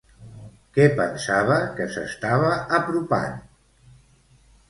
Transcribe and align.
Què 0.77 0.85
pensava 0.99 1.57
que 1.75 1.85
s'estava 1.97 2.49
apropant? 2.79 3.37